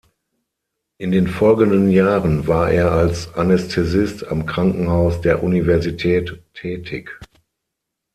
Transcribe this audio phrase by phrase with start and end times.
[0.97, 7.19] In den folgenden Jahren war er als Anästhesist am Krankenhaus der Universität tätig.